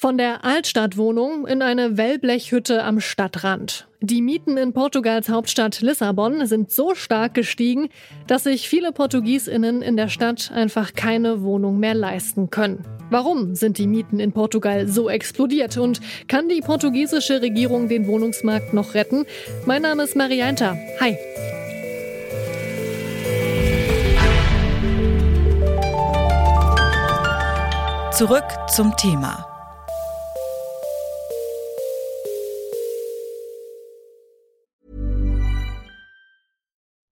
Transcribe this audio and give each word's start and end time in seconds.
Von 0.00 0.16
der 0.16 0.44
Altstadtwohnung 0.44 1.44
in 1.48 1.60
eine 1.60 1.96
Wellblechhütte 1.96 2.84
am 2.84 3.00
Stadtrand. 3.00 3.88
Die 4.00 4.22
Mieten 4.22 4.56
in 4.56 4.72
Portugals 4.72 5.28
Hauptstadt 5.28 5.80
Lissabon 5.80 6.46
sind 6.46 6.70
so 6.70 6.94
stark 6.94 7.34
gestiegen, 7.34 7.88
dass 8.28 8.44
sich 8.44 8.68
viele 8.68 8.92
Portugiesinnen 8.92 9.82
in 9.82 9.96
der 9.96 10.06
Stadt 10.06 10.52
einfach 10.54 10.94
keine 10.94 11.42
Wohnung 11.42 11.80
mehr 11.80 11.94
leisten 11.94 12.48
können. 12.48 12.84
Warum 13.10 13.56
sind 13.56 13.76
die 13.76 13.88
Mieten 13.88 14.20
in 14.20 14.30
Portugal 14.30 14.86
so 14.86 15.10
explodiert 15.10 15.76
und 15.78 16.00
kann 16.28 16.48
die 16.48 16.60
portugiesische 16.60 17.42
Regierung 17.42 17.88
den 17.88 18.06
Wohnungsmarkt 18.06 18.72
noch 18.74 18.94
retten? 18.94 19.26
Mein 19.66 19.82
Name 19.82 20.04
ist 20.04 20.14
Marianta. 20.14 20.76
Hi. 21.00 21.16
Zurück 28.12 28.46
zum 28.68 28.96
Thema. 28.96 29.57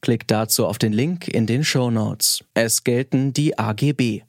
Klickt 0.00 0.30
dazu 0.30 0.66
auf 0.66 0.78
den 0.78 0.92
Link 0.92 1.28
in 1.28 1.46
den 1.46 1.64
Show 1.64 1.90
Notes. 1.90 2.44
Es 2.54 2.84
gelten 2.84 3.32
die 3.32 3.58
AGB. 3.58 4.22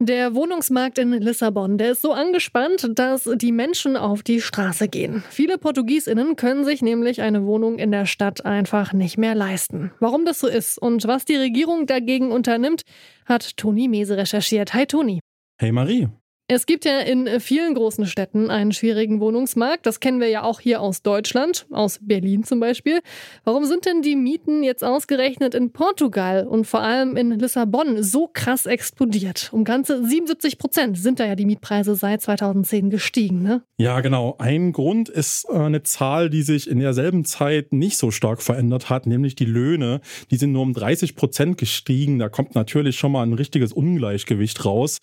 Der 0.00 0.36
Wohnungsmarkt 0.36 0.98
in 0.98 1.10
Lissabon, 1.10 1.76
der 1.76 1.90
ist 1.90 2.02
so 2.02 2.12
angespannt, 2.12 2.88
dass 2.94 3.28
die 3.34 3.50
Menschen 3.50 3.96
auf 3.96 4.22
die 4.22 4.40
Straße 4.40 4.86
gehen. 4.86 5.24
Viele 5.28 5.58
Portugiesinnen 5.58 6.36
können 6.36 6.64
sich 6.64 6.82
nämlich 6.82 7.20
eine 7.20 7.44
Wohnung 7.46 7.80
in 7.80 7.90
der 7.90 8.06
Stadt 8.06 8.46
einfach 8.46 8.92
nicht 8.92 9.18
mehr 9.18 9.34
leisten. 9.34 9.90
Warum 9.98 10.24
das 10.24 10.38
so 10.38 10.46
ist 10.46 10.78
und 10.78 11.08
was 11.08 11.24
die 11.24 11.34
Regierung 11.34 11.86
dagegen 11.86 12.30
unternimmt, 12.30 12.82
hat 13.26 13.56
Toni 13.56 13.88
Mese 13.88 14.16
recherchiert. 14.16 14.72
Hi 14.72 14.86
Toni. 14.86 15.18
Hey 15.60 15.72
Marie. 15.72 16.06
Es 16.50 16.64
gibt 16.64 16.86
ja 16.86 17.00
in 17.00 17.28
vielen 17.40 17.74
großen 17.74 18.06
Städten 18.06 18.48
einen 18.48 18.72
schwierigen 18.72 19.20
Wohnungsmarkt. 19.20 19.84
Das 19.84 20.00
kennen 20.00 20.18
wir 20.18 20.28
ja 20.28 20.44
auch 20.44 20.60
hier 20.60 20.80
aus 20.80 21.02
Deutschland, 21.02 21.66
aus 21.70 21.98
Berlin 22.00 22.42
zum 22.42 22.58
Beispiel. 22.58 23.00
Warum 23.44 23.66
sind 23.66 23.84
denn 23.84 24.00
die 24.00 24.16
Mieten 24.16 24.62
jetzt 24.62 24.82
ausgerechnet 24.82 25.54
in 25.54 25.72
Portugal 25.72 26.46
und 26.46 26.66
vor 26.66 26.80
allem 26.80 27.18
in 27.18 27.32
Lissabon 27.32 28.02
so 28.02 28.30
krass 28.32 28.64
explodiert? 28.64 29.50
Um 29.52 29.64
ganze 29.64 30.02
77 30.02 30.56
Prozent 30.56 30.96
sind 30.96 31.20
da 31.20 31.26
ja 31.26 31.34
die 31.34 31.44
Mietpreise 31.44 31.94
seit 31.94 32.22
2010 32.22 32.88
gestiegen, 32.88 33.42
ne? 33.42 33.62
Ja, 33.76 34.00
genau. 34.00 34.36
Ein 34.38 34.72
Grund 34.72 35.10
ist 35.10 35.44
äh, 35.50 35.54
eine 35.54 35.82
Zahl, 35.82 36.30
die 36.30 36.40
sich 36.40 36.70
in 36.70 36.78
derselben 36.78 37.26
Zeit 37.26 37.74
nicht 37.74 37.98
so 37.98 38.10
stark 38.10 38.40
verändert 38.40 38.88
hat, 38.88 39.06
nämlich 39.06 39.34
die 39.34 39.44
Löhne. 39.44 40.00
Die 40.30 40.36
sind 40.36 40.52
nur 40.52 40.62
um 40.62 40.72
30 40.72 41.14
Prozent 41.14 41.58
gestiegen. 41.58 42.18
Da 42.18 42.30
kommt 42.30 42.54
natürlich 42.54 42.96
schon 42.96 43.12
mal 43.12 43.22
ein 43.22 43.34
richtiges 43.34 43.74
Ungleichgewicht 43.74 44.64
raus. 44.64 44.96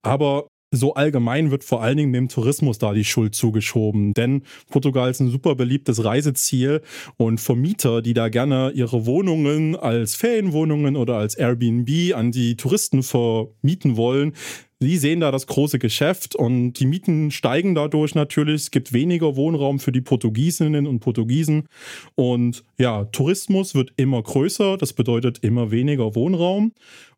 Aber 0.00 0.46
so 0.76 0.94
allgemein 0.94 1.50
wird 1.50 1.64
vor 1.64 1.82
allen 1.82 1.96
Dingen 1.96 2.12
dem 2.12 2.28
Tourismus 2.28 2.78
da 2.78 2.92
die 2.92 3.04
Schuld 3.04 3.34
zugeschoben, 3.34 4.14
denn 4.14 4.42
Portugal 4.70 5.10
ist 5.10 5.20
ein 5.20 5.30
super 5.30 5.54
beliebtes 5.54 6.04
Reiseziel 6.04 6.82
und 7.16 7.40
Vermieter, 7.40 8.02
die 8.02 8.14
da 8.14 8.28
gerne 8.28 8.72
ihre 8.74 9.06
Wohnungen 9.06 9.76
als 9.76 10.14
Ferienwohnungen 10.14 10.96
oder 10.96 11.16
als 11.16 11.34
Airbnb 11.34 12.14
an 12.14 12.32
die 12.32 12.56
Touristen 12.56 13.02
vermieten 13.02 13.96
wollen, 13.96 14.32
Sie 14.78 14.98
sehen 14.98 15.20
da 15.20 15.30
das 15.30 15.46
große 15.46 15.78
Geschäft 15.78 16.36
und 16.36 16.74
die 16.74 16.84
Mieten 16.84 17.30
steigen 17.30 17.74
dadurch 17.74 18.14
natürlich. 18.14 18.62
Es 18.62 18.70
gibt 18.70 18.92
weniger 18.92 19.34
Wohnraum 19.34 19.78
für 19.78 19.90
die 19.90 20.02
Portugiesinnen 20.02 20.86
und 20.86 21.00
Portugiesen. 21.00 21.66
Und 22.14 22.62
ja, 22.76 23.04
Tourismus 23.04 23.74
wird 23.74 23.92
immer 23.96 24.22
größer. 24.22 24.76
Das 24.76 24.92
bedeutet 24.92 25.38
immer 25.38 25.70
weniger 25.70 26.14
Wohnraum. 26.14 26.72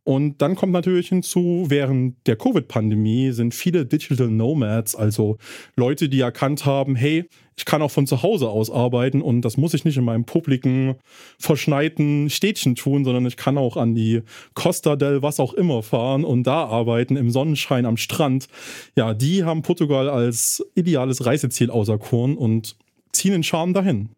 Und 0.09 0.41
dann 0.41 0.55
kommt 0.55 0.73
natürlich 0.73 1.11
hinzu, 1.11 1.67
während 1.69 2.27
der 2.27 2.37
Covid-Pandemie 2.37 3.33
sind 3.33 3.53
viele 3.53 3.85
Digital 3.85 4.29
Nomads, 4.29 4.97
also 4.97 5.37
Leute, 5.77 6.09
die 6.09 6.21
erkannt 6.21 6.65
haben, 6.65 6.97
hey, 6.97 7.29
ich 7.59 7.67
kann 7.67 7.83
auch 7.83 7.91
von 7.91 8.07
zu 8.07 8.23
Hause 8.23 8.49
aus 8.49 8.71
arbeiten 8.71 9.21
und 9.21 9.43
das 9.43 9.59
muss 9.59 9.75
ich 9.75 9.85
nicht 9.85 9.99
in 9.99 10.05
meinem 10.05 10.25
publiken, 10.25 10.95
verschneiten 11.39 12.31
Städtchen 12.31 12.75
tun, 12.75 13.05
sondern 13.05 13.27
ich 13.27 13.37
kann 13.37 13.59
auch 13.59 13.77
an 13.77 13.95
die 13.95 14.23
Costa 14.55 14.97
del 14.97 15.21
was 15.21 15.41
auch 15.41 15.53
immer 15.53 15.83
fahren 15.83 16.25
und 16.25 16.45
da 16.45 16.65
arbeiten 16.65 17.17
im 17.17 17.29
Sonnenschein 17.29 17.85
am 17.85 17.99
Strand. 17.99 18.49
Ja, 18.97 19.13
die 19.13 19.45
haben 19.45 19.61
Portugal 19.61 20.09
als 20.09 20.65
ideales 20.75 21.27
Reiseziel 21.27 21.71
auserkoren 21.71 22.39
und 22.39 22.79
ziehen 23.13 23.33
den 23.33 23.43
Charme 23.43 23.75
dahin. 23.75 24.09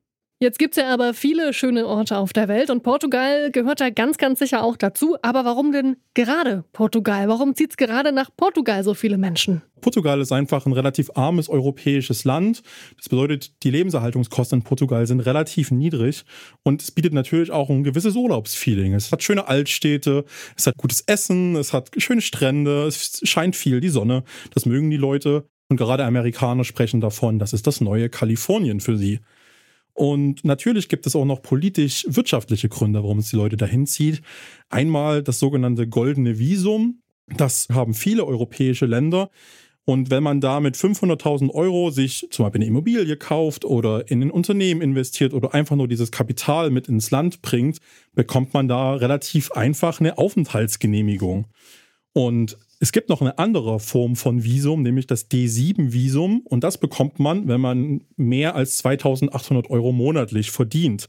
Jetzt 0.43 0.59
gibt 0.59 0.75
es 0.75 0.83
ja 0.83 0.89
aber 0.89 1.13
viele 1.13 1.53
schöne 1.53 1.87
Orte 1.87 2.17
auf 2.17 2.33
der 2.33 2.49
Welt 2.49 2.71
und 2.71 2.83
Portugal 2.83 3.51
gehört 3.51 3.83
da 3.83 3.91
ganz, 3.91 4.17
ganz 4.17 4.39
sicher 4.39 4.65
auch 4.65 4.79
dazu. 4.79 5.19
Aber 5.21 5.45
warum 5.45 5.71
denn 5.71 5.97
gerade 6.15 6.65
Portugal? 6.73 7.29
Warum 7.29 7.55
zieht 7.55 7.73
es 7.73 7.77
gerade 7.77 8.11
nach 8.11 8.31
Portugal 8.35 8.83
so 8.83 8.95
viele 8.95 9.19
Menschen? 9.19 9.61
Portugal 9.83 10.19
ist 10.19 10.33
einfach 10.33 10.65
ein 10.65 10.73
relativ 10.73 11.11
armes 11.15 11.51
europäisches 11.51 12.25
Land. 12.25 12.63
Das 12.97 13.11
bedeutet, 13.11 13.63
die 13.65 13.71
Lebenserhaltungskosten 13.71 14.61
in 14.61 14.65
Portugal 14.65 15.07
sind 15.07 15.21
relativ 15.21 15.71
niedrig 15.73 16.25
und 16.63 16.81
es 16.81 16.91
bietet 16.91 17.13
natürlich 17.13 17.51
auch 17.51 17.69
ein 17.69 17.85
gewisses 17.85 18.17
Urlaubsfeeling. 18.17 18.95
Es 18.95 19.13
hat 19.13 19.23
schöne 19.23 19.47
Altstädte, 19.47 20.25
es 20.57 20.67
hat 20.67 20.79
gutes 20.79 21.03
Essen, 21.03 21.55
es 21.55 21.75
hat 21.75 21.91
schöne 21.99 22.23
Strände, 22.23 22.87
es 22.87 23.21
scheint 23.25 23.57
viel 23.57 23.83
die 23.83 23.91
Sonne. 23.91 24.25
Das 24.55 24.65
mögen 24.65 24.89
die 24.89 24.97
Leute 24.97 25.45
und 25.69 25.77
gerade 25.77 26.07
Amerikaner 26.07 26.65
sprechen 26.65 27.03
davon, 27.03 27.39
das 27.39 27.53
ist 27.53 27.67
das 27.67 27.83
neue 27.83 28.09
Kalifornien 28.09 28.81
für 28.81 28.97
sie. 28.97 29.21
Und 30.01 30.47
natürlich 30.47 30.89
gibt 30.89 31.07
es 31.07 31.15
auch 31.15 31.27
noch 31.27 31.43
politisch-wirtschaftliche 31.43 32.71
Gründe, 32.71 33.03
warum 33.03 33.19
es 33.19 33.29
die 33.29 33.37
Leute 33.37 33.59
dahin 33.59 33.87
zieht. 33.87 34.23
Einmal 34.71 35.23
das 35.23 35.39
sogenannte 35.39 35.87
goldene 35.87 36.39
Visum. 36.39 37.03
Das 37.37 37.69
haben 37.71 37.93
viele 37.93 38.25
europäische 38.25 38.87
Länder. 38.87 39.29
Und 39.85 40.09
wenn 40.09 40.23
man 40.23 40.41
da 40.41 40.61
mit 40.61 40.75
500.000 40.75 41.51
Euro 41.51 41.91
sich 41.91 42.27
zum 42.31 42.47
Beispiel 42.47 42.63
eine 42.63 42.69
Immobilie 42.69 43.15
kauft 43.19 43.67
oder 43.67 44.11
in 44.11 44.23
ein 44.23 44.31
Unternehmen 44.31 44.81
investiert 44.81 45.35
oder 45.35 45.53
einfach 45.53 45.77
nur 45.77 45.87
dieses 45.87 46.11
Kapital 46.11 46.71
mit 46.71 46.89
ins 46.89 47.11
Land 47.11 47.43
bringt, 47.43 47.77
bekommt 48.15 48.55
man 48.55 48.69
da 48.69 48.95
relativ 48.95 49.53
einfach 49.53 50.01
eine 50.01 50.17
Aufenthaltsgenehmigung. 50.17 51.45
Und 52.13 52.59
es 52.81 52.93
gibt 52.93 53.09
noch 53.09 53.21
eine 53.21 53.39
andere 53.39 53.79
Form 53.79 54.17
von 54.17 54.43
Visum, 54.43 54.83
nämlich 54.83 55.07
das 55.07 55.31
D7-Visum. 55.31 56.41
Und 56.45 56.65
das 56.65 56.79
bekommt 56.79 57.19
man, 57.19 57.47
wenn 57.47 57.61
man 57.61 58.05
mehr 58.17 58.55
als 58.55 58.79
2800 58.79 59.71
Euro 59.71 59.93
monatlich 59.93 60.51
verdient. 60.51 61.09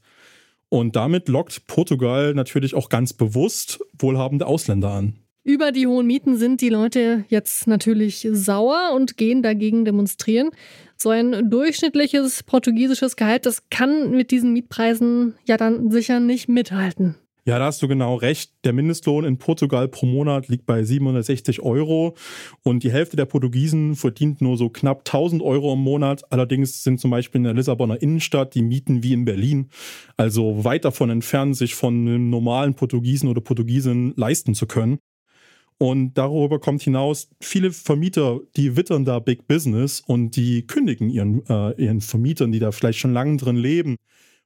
Und 0.70 0.96
damit 0.96 1.28
lockt 1.28 1.68
Portugal 1.68 2.34
natürlich 2.34 2.76
auch 2.76 2.90
ganz 2.90 3.14
bewusst 3.14 3.80
wohlhabende 3.98 4.46
Ausländer 4.46 4.92
an. 4.92 5.16
Über 5.44 5.72
die 5.72 5.88
hohen 5.88 6.06
Mieten 6.06 6.38
sind 6.38 6.62
die 6.62 6.70
Leute 6.70 7.26
jetzt 7.30 7.66
natürlich 7.66 8.28
sauer 8.32 8.92
und 8.96 9.18
gehen 9.18 9.42
dagegen 9.42 9.86
demonstrieren. 9.86 10.52
So 10.98 11.10
ein 11.10 11.50
durchschnittliches 11.50 12.44
portugiesisches 12.44 13.16
Gehalt, 13.16 13.48
das 13.48 13.70
kann 13.70 14.12
mit 14.12 14.30
diesen 14.30 14.54
Mietpreisen 14.54 15.34
ja 15.46 15.58
dann 15.58 15.90
sicher 15.90 16.20
nicht 16.20 16.48
mithalten. 16.48 17.16
Ja, 17.44 17.58
da 17.58 17.66
hast 17.66 17.82
du 17.82 17.88
genau 17.88 18.16
recht. 18.16 18.54
Der 18.66 18.72
Mindestlohn 18.72 19.26
in 19.26 19.40
Portugal 19.40 19.88
pro 19.88 20.06
Monat 20.06 20.48
liegt 20.48 20.68
bei 20.68 20.84
760 20.84 21.64
Euro 21.64 22.16
und 22.62 22.84
die 22.84 22.92
Hälfte 22.92 23.18
der 23.18 23.26
Portugiesen 23.26 23.96
verdient 23.96 24.42
nur 24.42 24.58
so 24.58 24.70
knapp 24.70 25.00
1000 25.00 25.42
Euro 25.42 25.74
im 25.74 25.80
Monat. 25.80 26.24
Allerdings 26.32 26.84
sind 26.84 27.00
zum 27.00 27.10
Beispiel 27.10 27.40
in 27.40 27.46
der 27.46 27.56
Lissabonner 27.56 28.00
Innenstadt 28.00 28.54
die 28.54 28.62
Mieten 28.62 29.02
wie 29.02 29.14
in 29.14 29.26
Berlin, 29.26 29.70
also 30.18 30.64
weit 30.64 30.86
davon 30.86 31.10
entfernt, 31.10 31.58
sich 31.58 31.74
von 31.74 31.96
einem 31.96 32.30
normalen 32.30 32.76
Portugiesen 32.76 33.28
oder 33.28 33.42
Portugiesen 33.42 34.14
leisten 34.16 34.54
zu 34.54 34.68
können. 34.68 35.00
Und 35.80 36.14
darüber 36.14 36.60
kommt 36.60 36.84
hinaus, 36.84 37.28
viele 37.42 37.72
Vermieter, 37.72 38.42
die 38.56 38.76
wittern 38.76 39.04
da 39.04 39.18
Big 39.18 39.48
Business 39.48 40.04
und 40.06 40.36
die 40.36 40.68
kündigen 40.68 41.10
ihren, 41.10 41.44
äh, 41.48 41.72
ihren 41.82 42.02
Vermietern, 42.02 42.52
die 42.52 42.60
da 42.60 42.72
vielleicht 42.72 43.00
schon 43.00 43.14
lange 43.14 43.38
drin 43.38 43.56
leben, 43.56 43.96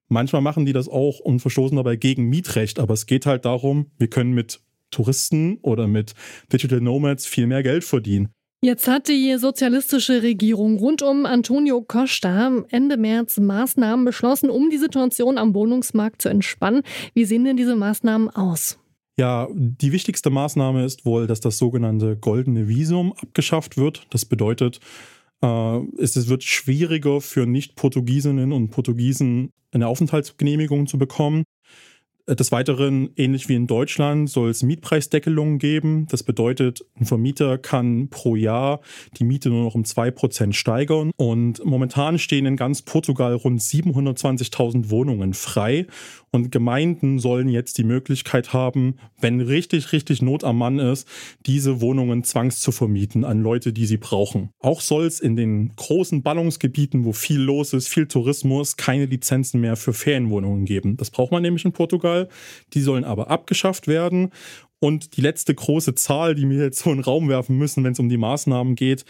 Manchmal 0.07 0.41
machen 0.41 0.65
die 0.65 0.73
das 0.73 0.87
auch 0.87 1.19
und 1.19 1.39
verstoßen 1.39 1.75
dabei 1.75 1.95
gegen 1.95 2.29
Mietrecht, 2.29 2.79
aber 2.79 2.93
es 2.93 3.05
geht 3.05 3.25
halt 3.25 3.45
darum, 3.45 3.91
wir 3.97 4.07
können 4.07 4.33
mit 4.33 4.61
Touristen 4.91 5.57
oder 5.61 5.87
mit 5.87 6.13
Digital 6.53 6.81
Nomads 6.81 7.25
viel 7.25 7.47
mehr 7.47 7.63
Geld 7.63 7.83
verdienen. 7.83 8.29
Jetzt 8.61 8.87
hat 8.87 9.09
die 9.09 9.35
sozialistische 9.37 10.23
Regierung 10.23 10.79
rund 10.79 11.03
um 11.03 11.25
Antonio 11.25 11.81
Costa 11.81 12.51
Ende 12.69 12.97
März 12.97 13.37
Maßnahmen 13.37 14.05
beschlossen, 14.05 14.49
um 14.49 14.69
die 14.69 14.77
Situation 14.77 15.37
am 15.37 15.53
Wohnungsmarkt 15.53 16.21
zu 16.21 16.29
entspannen. 16.29 16.81
Wie 17.13 17.25
sehen 17.25 17.43
denn 17.43 17.57
diese 17.57 17.75
Maßnahmen 17.75 18.29
aus? 18.29 18.79
Ja, 19.17 19.47
die 19.53 19.91
wichtigste 19.91 20.29
Maßnahme 20.29 20.83
ist 20.83 21.05
wohl, 21.05 21.27
dass 21.27 21.39
das 21.39 21.57
sogenannte 21.57 22.17
goldene 22.17 22.67
Visum 22.67 23.13
abgeschafft 23.13 23.77
wird. 23.77 24.07
Das 24.09 24.25
bedeutet, 24.25 24.79
äh, 25.45 26.01
es 26.01 26.27
wird 26.27 26.43
schwieriger 26.43 27.21
für 27.21 27.45
Nicht-Portugiesinnen 27.45 28.51
und 28.51 28.69
Portugiesen 28.69 29.51
eine 29.71 29.87
Aufenthaltsgenehmigung 29.87 30.87
zu 30.87 30.97
bekommen. 30.97 31.43
Des 32.27 32.51
Weiteren, 32.51 33.11
ähnlich 33.17 33.49
wie 33.49 33.53
in 33.53 33.67
Deutschland, 33.67 34.31
soll 34.31 34.49
es 34.49 34.63
Mietpreisdeckelungen 34.63 35.59
geben. 35.59 36.07
Das 36.09 36.23
bedeutet, 36.23 36.83
ein 36.99 37.05
Vermieter 37.05 37.59
kann 37.59 38.07
pro 38.09 38.35
Jahr 38.35 38.81
die 39.17 39.23
Miete 39.23 39.49
nur 39.49 39.63
noch 39.63 39.75
um 39.75 39.85
zwei 39.85 40.09
Prozent 40.09 40.55
steigern. 40.55 41.11
Und 41.17 41.63
momentan 41.63 42.17
stehen 42.17 42.47
in 42.47 42.57
ganz 42.57 42.81
Portugal 42.81 43.35
rund 43.35 43.61
720.000 43.61 44.89
Wohnungen 44.89 45.35
frei. 45.35 45.85
Und 46.31 46.51
Gemeinden 46.51 47.19
sollen 47.19 47.47
jetzt 47.47 47.77
die 47.77 47.83
Möglichkeit 47.83 48.53
haben, 48.53 48.95
wenn 49.21 49.39
richtig, 49.39 49.91
richtig 49.93 50.23
Not 50.23 50.43
am 50.43 50.57
Mann 50.57 50.79
ist, 50.79 51.07
diese 51.45 51.79
Wohnungen 51.79 52.23
zwangs 52.23 52.59
zu 52.59 52.71
vermieten 52.71 53.23
an 53.23 53.41
Leute, 53.41 53.71
die 53.71 53.85
sie 53.85 53.97
brauchen. 53.97 54.49
Auch 54.59 54.81
soll 54.81 55.05
es 55.05 55.19
in 55.19 55.35
den 55.35 55.73
großen 55.75 56.23
Ballungsgebieten, 56.23 57.05
wo 57.05 57.13
viel 57.13 57.39
los 57.39 57.71
ist, 57.73 57.87
viel 57.87 58.07
Tourismus, 58.07 58.77
keine 58.77 59.05
Lizenzen 59.05 59.61
mehr 59.61 59.75
für 59.75 59.93
Ferienwohnungen 59.93 60.65
geben. 60.65 60.97
Das 60.97 61.11
braucht 61.11 61.31
man 61.31 61.43
nämlich 61.43 61.63
in 61.63 61.71
Portugal. 61.71 62.14
Fußball. 62.15 62.29
Die 62.73 62.81
sollen 62.81 63.03
aber 63.03 63.29
abgeschafft 63.29 63.87
werden. 63.87 64.31
Und 64.79 65.15
die 65.15 65.21
letzte 65.21 65.55
große 65.55 65.95
Zahl, 65.95 66.35
die 66.35 66.47
wir 66.47 66.61
jetzt 66.61 66.79
so 66.79 66.91
in 66.91 66.97
den 66.97 67.03
Raum 67.03 67.29
werfen 67.29 67.57
müssen, 67.57 67.83
wenn 67.83 67.93
es 67.93 67.99
um 67.99 68.09
die 68.09 68.17
Maßnahmen 68.17 68.75
geht. 68.75 69.05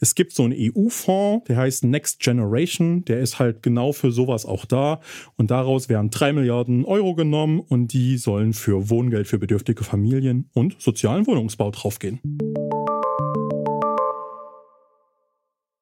Es 0.00 0.14
gibt 0.14 0.32
so 0.32 0.44
einen 0.44 0.54
EU-Fonds, 0.56 1.46
der 1.46 1.58
heißt 1.58 1.84
Next 1.84 2.20
Generation. 2.20 3.04
Der 3.04 3.20
ist 3.20 3.38
halt 3.38 3.62
genau 3.62 3.92
für 3.92 4.10
sowas 4.10 4.46
auch 4.46 4.64
da. 4.64 5.00
Und 5.36 5.50
daraus 5.50 5.88
werden 5.88 6.10
drei 6.10 6.32
Milliarden 6.32 6.84
Euro 6.84 7.14
genommen 7.14 7.60
und 7.60 7.92
die 7.92 8.16
sollen 8.16 8.54
für 8.54 8.88
Wohngeld 8.88 9.28
für 9.28 9.38
bedürftige 9.38 9.84
Familien 9.84 10.48
und 10.54 10.80
sozialen 10.80 11.26
Wohnungsbau 11.26 11.70
draufgehen. 11.70 12.18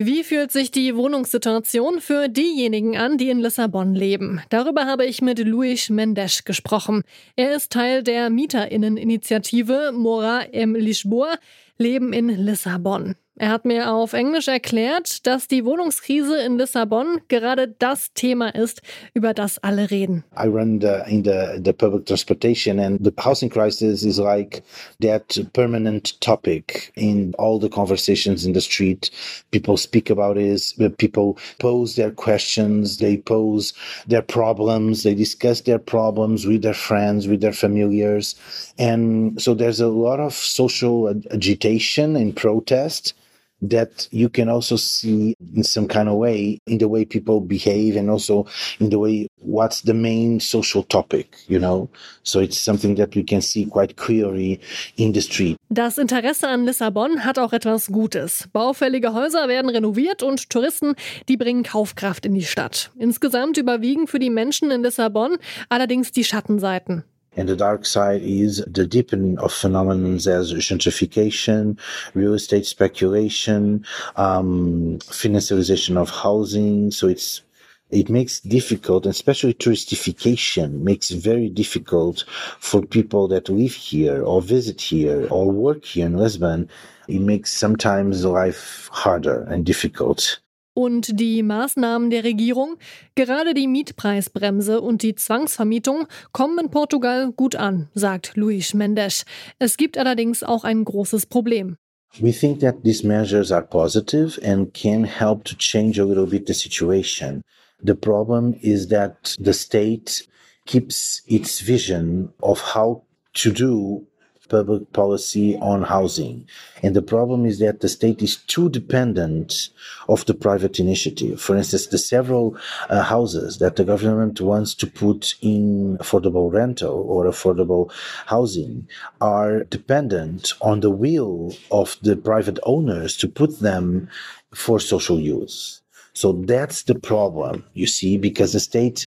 Wie 0.01 0.23
fühlt 0.23 0.53
sich 0.53 0.71
die 0.71 0.95
Wohnungssituation 0.95 2.01
für 2.01 2.29
diejenigen 2.29 2.97
an, 2.97 3.19
die 3.19 3.31
in 3.31 3.41
Lissabon 3.41 3.97
leben? 3.97 4.41
Darüber 4.49 4.87
habe 4.87 5.05
ich 5.05 5.23
mit 5.23 5.41
Luis 5.41 5.91
Mendes 5.91 6.45
gesprochen. 6.45 7.03
Er 7.35 7.57
ist 7.57 7.73
Teil 7.73 8.05
der 8.05 8.31
Mieterinneninitiative 8.31 9.91
Mora 9.93 10.43
em 10.53 10.77
Lisboa, 10.77 11.35
Leben 11.79 12.13
in 12.13 12.29
Lissabon. 12.29 13.17
Er 13.41 13.51
hat 13.51 13.65
mir 13.65 13.93
auf 13.93 14.15
Englisch 14.15 14.49
erklärt, 14.49 15.25
dass 15.25 15.47
die 15.47 15.65
Wohnungskrise 15.65 16.41
in 16.43 16.59
Lissabon 16.59 17.21
gerade 17.29 17.69
das 17.79 18.13
Thema 18.13 18.49
ist, 18.49 18.83
über 19.15 19.33
das 19.33 19.59
alle 19.59 19.93
reden. 19.93 20.25
I 20.37 20.49
run 20.49 20.81
the, 20.81 21.09
in 21.09 21.23
the, 21.23 21.63
the 21.65 21.73
public 21.73 22.07
transportation 22.07 22.81
and 22.81 22.99
the 23.05 23.13
housing 23.17 23.49
crisis 23.49 24.03
is 24.03 24.19
like 24.19 24.65
that 25.01 25.41
permanent 25.53 26.21
topic 26.21 26.91
in 26.97 27.33
all 27.39 27.61
the 27.61 27.69
conversations 27.69 28.45
in 28.45 28.55
the 28.55 28.61
street. 28.61 29.13
People 29.53 29.77
speak 29.77 30.11
about 30.11 30.37
it, 30.37 30.75
people 30.99 31.37
pose 31.61 31.95
their 31.95 32.11
questions, 32.11 32.99
they 32.99 33.19
pose 33.19 33.73
their 34.09 34.23
problems, 34.23 35.05
they 35.05 35.15
discuss 35.15 35.61
their 35.61 35.79
problems 35.79 36.45
with 36.45 36.63
their 36.63 36.75
friends, 36.75 37.29
with 37.29 37.41
their 37.41 37.53
familiars. 37.53 38.35
And 38.79 39.41
so 39.41 39.55
there's 39.55 39.81
a 39.81 39.87
lot 39.87 40.19
of 40.19 40.35
social 40.35 41.09
agitation 41.31 42.17
and 42.17 42.35
protest 42.35 43.15
that 43.63 44.09
you 44.11 44.29
can 44.29 44.49
also 44.49 44.77
see 44.77 45.35
in 45.55 45.63
some 45.63 45.89
kind 45.89 46.09
of 46.09 46.15
way 46.15 46.61
in 46.67 46.79
the 46.79 46.89
way 46.89 47.05
people 47.05 47.41
behave 47.41 47.97
and 47.97 48.11
also 48.11 48.47
in 48.79 48.91
the 48.91 48.99
way 48.99 49.29
what's 49.41 49.83
the 49.83 49.95
main 49.95 50.41
social 50.41 50.83
topic, 50.83 51.37
you 51.49 51.59
know? 51.59 51.89
So 52.23 52.41
it's 52.41 52.59
something 52.59 52.97
that 52.97 53.15
we 53.15 53.25
can 53.25 53.41
see 53.41 53.67
quite 53.67 53.97
clearly 53.97 54.61
in 54.97 55.13
the 55.13 55.21
street. 55.21 55.57
Das 55.71 55.99
Interesse 55.99 56.49
an 56.49 56.65
Lissabon 56.65 57.25
hat 57.25 57.39
auch 57.39 57.53
etwas 57.53 57.89
Gutes. 57.89 58.49
Baufällige 58.53 59.13
Häuser 59.13 59.49
werden 59.49 59.71
renoviert 59.71 60.23
und 60.23 60.51
Touristen, 60.51 60.95
die 61.29 61.37
bringen 61.37 61.63
Kaufkraft 61.63 62.27
in 62.27 62.35
die 62.35 62.45
Stadt. 62.45 62.91
Insgesamt 62.99 63.59
überwiegen 63.59 64.07
für 64.07 64.19
die 64.19 64.31
Menschen 64.31 64.71
in 64.71 64.83
Lissabon 64.83 65.37
allerdings 65.69 66.13
die 66.13 66.25
Schattenseiten. 66.25 67.05
And 67.37 67.49
the 67.49 67.57
dark 67.57 67.87
side 67.87 68.23
is 68.23 68.65
the 68.67 68.87
deepening 68.87 69.39
of 69.39 69.53
phenomena 69.53 70.15
as 70.15 70.53
gentrification, 70.53 71.79
real 72.15 72.35
estate 72.35 72.67
speculation, 72.67 73.85
um, 74.17 74.99
financialization 75.01 75.97
of 75.97 76.11
housing. 76.11 76.91
So 76.91 77.07
it's 77.07 77.43
it 77.91 78.11
makes 78.11 78.41
difficult, 78.41 79.07
especially 79.07 79.55
touristification 79.55 80.81
makes 80.81 81.09
very 81.11 81.49
difficult 81.49 82.25
for 82.61 82.83
people 82.83 83.29
that 83.29 83.49
live 83.49 83.73
here 83.73 84.23
or 84.23 84.43
visit 84.43 84.81
here 84.81 85.27
or 85.31 85.51
work 85.51 85.87
here 85.87 86.05
in 86.05 86.19
Lisbon. 86.19 86.69
It 87.09 87.21
makes 87.21 87.51
sometimes 87.51 88.27
life 88.27 88.91
harder 88.93 89.45
and 89.45 89.65
difficult. 89.65 90.39
Und 90.79 91.19
die 91.19 91.43
Maßnahmen 91.43 92.09
der 92.09 92.23
Regierung, 92.23 92.77
gerade 93.17 93.53
die 93.53 93.67
Mietpreisbremse 93.67 94.81
und 94.81 95.03
die 95.03 95.17
Zwangsvermietung, 95.17 96.07
kommen 96.31 96.57
in 96.67 96.71
Portugal 96.71 97.33
gut 97.33 97.57
an, 97.57 97.89
sagt 97.95 98.37
Luis 98.37 98.75
Mendes. 98.75 99.25
Es 99.59 99.77
gibt 99.77 99.99
allerdings 99.99 100.45
auch 100.45 100.63
ein 100.63 100.85
großes 100.85 101.27
Problem. 101.27 101.75
We 102.21 102.31
think 102.31 102.61
that 102.61 102.85
these 102.85 103.05
measures 103.05 103.51
are 103.51 103.67
positive 103.67 104.41
and 104.41 104.73
can 104.73 105.03
help 105.03 105.43
to 105.47 105.57
change 105.57 106.01
a 106.01 106.05
little 106.05 106.27
bit 106.27 106.47
the 106.47 106.55
situation. 106.55 107.43
The 107.85 107.95
problem 107.95 108.55
is 108.61 108.87
that 108.87 109.35
the 109.37 109.55
state 109.55 110.29
keeps 110.65 111.25
its 111.27 111.61
vision 111.61 112.33
of 112.41 112.77
how 112.77 113.03
to 113.43 113.51
do 113.51 114.07
public 114.49 114.93
policy 114.93 115.57
on 115.57 115.83
housing. 115.83 116.47
And 116.83 116.95
the 116.95 117.03
problem 117.03 117.45
is 117.45 117.59
that 117.59 117.81
the 117.81 117.89
state 117.89 118.23
is 118.23 118.37
too 118.37 118.69
dependent 118.71 119.71
of 120.09 120.25
the 120.27 120.35
private 120.35 120.79
initiative. 120.81 121.41
For 121.41 121.57
instance, 121.57 121.87
the 121.87 121.99
several 121.99 122.57
uh, 122.89 123.03
houses 123.03 123.59
that 123.59 123.77
the 123.77 123.85
government 123.85 124.41
wants 124.41 124.75
to 124.75 124.87
put 124.87 125.35
in 125.41 125.99
affordable 125.99 126.53
rental 126.53 127.05
or 127.09 127.25
affordable 127.25 127.93
housing 128.27 128.89
are 129.21 129.65
dependent 129.65 130.53
on 130.61 130.81
the 130.81 130.91
will 130.91 131.55
of 131.71 131.97
the 132.03 132.17
private 132.17 132.59
owners 132.65 133.17
to 133.19 133.29
put 133.29 133.61
them 133.61 134.09
for 134.55 134.81
social 134.81 135.21
use. 135.21 135.83
So 136.15 136.33
that's 136.33 136.83
the 136.83 136.99
problem, 136.99 137.65
you 137.75 137.87
see, 137.87 138.19
because 138.19 138.53
the 138.53 138.61
state 138.61 139.05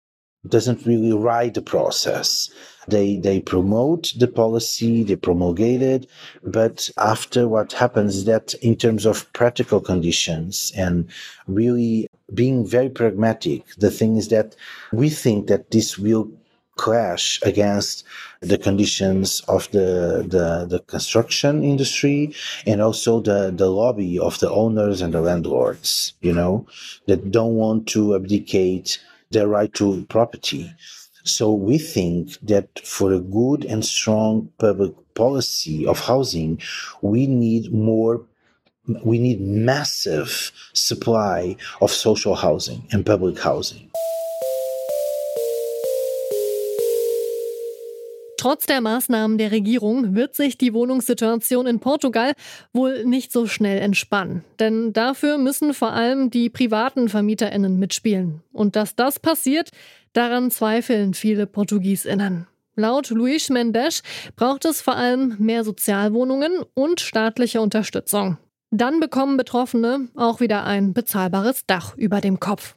doesn't 0.48 0.86
really 0.86 1.14
ride 1.14 1.54
the 1.54 1.62
process. 1.62 2.50
They 2.88 3.18
they 3.18 3.40
promote 3.40 4.14
the 4.18 4.28
policy, 4.28 5.04
they 5.04 5.16
promulgate 5.16 5.82
it, 5.82 6.08
but 6.44 6.90
after 6.98 7.48
what 7.48 7.74
happens 7.74 8.26
that 8.26 8.54
in 8.56 8.76
terms 8.76 9.06
of 9.06 9.32
practical 9.34 9.80
conditions 9.80 10.72
and 10.76 11.08
really 11.48 12.08
being 12.34 12.66
very 12.66 12.90
pragmatic, 12.90 13.64
the 13.78 13.92
thing 13.92 14.18
is 14.18 14.28
that 14.30 14.56
we 14.92 15.10
think 15.10 15.48
that 15.48 15.72
this 15.72 15.98
will 15.98 16.30
clash 16.76 17.40
against 17.44 18.04
the 18.42 18.58
conditions 18.58 19.42
of 19.48 19.70
the, 19.72 20.26
the, 20.28 20.66
the 20.70 20.80
construction 20.88 21.64
industry 21.64 22.34
and 22.66 22.82
also 22.82 23.20
the, 23.22 23.52
the 23.56 23.70
lobby 23.70 24.20
of 24.20 24.40
the 24.40 24.50
owners 24.52 25.02
and 25.02 25.14
the 25.14 25.22
landlords, 25.22 26.14
you 26.22 26.34
know, 26.34 26.66
that 27.08 27.32
don't 27.32 27.56
want 27.56 27.88
to 27.88 28.16
abdicate 28.16 29.00
their 29.32 29.48
right 29.48 29.74
to 29.74 30.06
property. 30.10 30.72
So 31.26 31.52
we 31.52 31.80
think 31.80 32.38
that 32.44 32.80
for 32.86 33.12
a 33.12 33.20
good 33.20 33.66
and 33.66 33.84
strong 33.84 34.50
public 34.60 34.94
policy 35.16 35.86
of 35.88 36.00
housing, 36.00 36.62
we 37.02 37.26
need 37.26 37.74
more 37.74 38.24
we 39.04 39.18
need 39.18 39.42
massive 39.42 40.52
supply 40.74 41.56
of 41.82 41.90
social 41.90 42.36
housing 42.36 42.88
and 42.92 43.04
public 43.04 43.40
housing. 43.40 43.90
Trotz 48.46 48.68
der 48.68 48.80
Maßnahmen 48.80 49.40
der 49.40 49.52
Regierung 49.52 50.14
wird 50.14 50.36
sich 50.36 50.56
die 50.60 50.76
Wohnungssituation 50.76 51.66
in 51.66 51.80
Portugal 51.80 52.34
wohl 52.74 53.04
nicht 53.04 53.32
so 53.32 53.48
schnell 53.48 53.80
entspannen. 53.80 54.44
Denn 54.60 54.94
dafür 54.94 55.40
müssen 55.40 55.74
vor 55.74 55.94
allem 55.94 56.30
die 56.30 56.52
privaten 56.52 57.10
Vermieterinnen 57.10 57.80
mitspielen. 57.80 58.44
Und 58.54 58.76
dass 58.76 58.96
das 58.96 59.20
passiert, 59.20 59.72
daran 60.14 60.52
zweifeln 60.52 61.16
viele 61.16 61.48
Portugiesinnen. 61.48 62.46
Laut 62.76 63.10
Luis 63.10 63.50
Mendes 63.50 64.04
braucht 64.36 64.66
es 64.66 64.80
vor 64.80 64.96
allem 64.96 65.38
mehr 65.40 65.64
Sozialwohnungen 65.64 66.52
und 66.76 67.02
staatliche 67.02 67.62
Unterstützung. 67.62 68.38
Dann 68.70 69.00
bekommen 69.00 69.38
Betroffene 69.38 70.10
auch 70.14 70.40
wieder 70.40 70.66
ein 70.66 70.94
bezahlbares 70.94 71.66
Dach 71.66 71.98
über 71.98 72.22
dem 72.22 72.40
Kopf. 72.40 72.76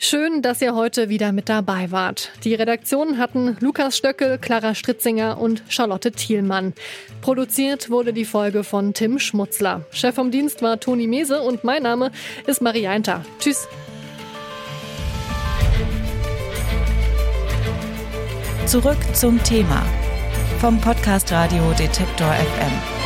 Schön, 0.00 0.42
dass 0.42 0.62
ihr 0.62 0.76
heute 0.76 1.08
wieder 1.08 1.32
mit 1.32 1.48
dabei 1.48 1.90
wart. 1.90 2.30
Die 2.44 2.54
Redaktion 2.54 3.18
hatten 3.18 3.56
Lukas 3.58 3.96
Stöckel, 3.96 4.38
Clara 4.38 4.76
Stritzinger 4.76 5.40
und 5.40 5.64
Charlotte 5.68 6.12
Thielmann. 6.12 6.72
Produziert 7.20 7.90
wurde 7.90 8.12
die 8.12 8.24
Folge 8.24 8.62
von 8.62 8.94
Tim 8.94 9.18
Schmutzler. 9.18 9.84
Chef 9.90 10.14
vom 10.14 10.30
Dienst 10.30 10.62
war 10.62 10.78
Toni 10.78 11.08
Mese 11.08 11.42
und 11.42 11.64
mein 11.64 11.82
Name 11.82 12.12
ist 12.46 12.62
Marie 12.62 12.86
Einter. 12.86 13.24
Tschüss. 13.40 13.66
Zurück 18.66 18.98
zum 19.14 19.42
Thema 19.42 19.84
vom 20.60 20.80
Podcast 20.80 21.32
Radio 21.32 21.72
Detektor 21.72 22.32
FM. 22.32 22.97